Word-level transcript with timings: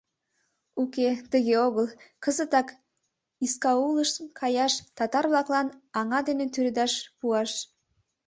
Уке, 0.81 1.09
тыге 1.31 1.55
огыл, 1.67 1.87
кызытак 2.23 2.67
Искаулыш 3.45 4.11
каяш, 4.39 4.73
татар-влаклан 4.97 5.67
аҥа 5.99 6.19
дене 6.27 6.45
тӱредаш 6.53 6.93
пуаш. 7.19 7.51